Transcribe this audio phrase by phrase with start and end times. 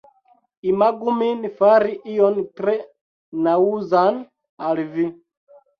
[0.69, 2.75] Imagu min fari ion tre
[3.49, 4.23] naŭzan
[4.73, 5.09] al vi